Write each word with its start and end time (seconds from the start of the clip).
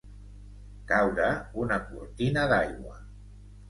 Caure 0.93 1.29
una 1.67 1.79
cortina 1.93 2.51
d'aigua. 2.57 3.01